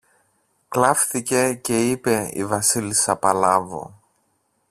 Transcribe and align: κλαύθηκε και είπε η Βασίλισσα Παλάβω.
κλαύθηκε 0.67 1.53
και 1.53 1.89
είπε 1.89 2.29
η 2.33 2.45
Βασίλισσα 2.45 3.15
Παλάβω. 3.15 4.01